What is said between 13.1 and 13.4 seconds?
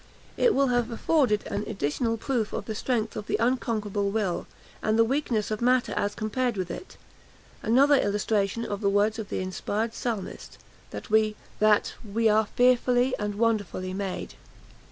and